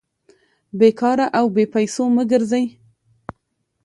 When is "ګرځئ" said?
2.31-2.65